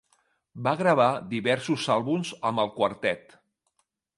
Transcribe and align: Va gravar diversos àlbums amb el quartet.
Va 0.67 0.71
gravar 0.79 1.09
diversos 1.35 1.85
àlbums 1.99 2.33
amb 2.51 2.65
el 2.65 2.73
quartet. 2.79 3.37